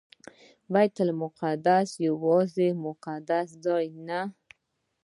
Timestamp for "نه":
4.07-4.21